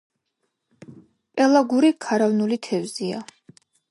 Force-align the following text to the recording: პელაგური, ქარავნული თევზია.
პელაგური, 1.41 1.93
ქარავნული 2.07 2.59
თევზია. 2.69 3.23